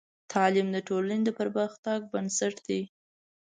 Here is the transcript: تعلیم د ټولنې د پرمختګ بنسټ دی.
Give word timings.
تعلیم 0.33 0.67
د 0.73 0.77
ټولنې 0.87 1.23
د 1.25 1.29
پرمختګ 1.39 1.99
بنسټ 2.11 2.55
دی. 2.67 2.81